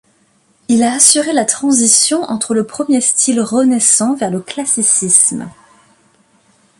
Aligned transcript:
Il 0.67 0.81
a 0.81 0.93
assuré 0.95 1.31
la 1.31 1.45
transition 1.45 2.23
entre 2.23 2.55
le 2.55 2.65
premier 2.65 3.01
style 3.01 3.39
renaissant 3.39 4.15
vers 4.15 4.31
le 4.31 4.39
Classicisme. 4.41 5.47